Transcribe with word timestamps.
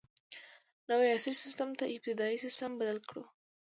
نوي 0.89 1.07
عصري 1.15 1.33
سیسټم 1.43 1.69
ته 1.79 1.85
ابتدايي 1.95 2.37
سیسټم 2.45 2.71
بدل 2.79 2.99
کړو. 3.09 3.23